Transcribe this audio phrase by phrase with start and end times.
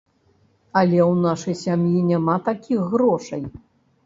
[0.79, 3.45] Але ў нашай сям'і няма такіх грошай.